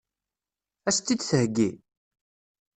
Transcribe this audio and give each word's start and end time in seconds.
Ad 0.87 0.89
as-tt-id-theggi? 0.93 1.69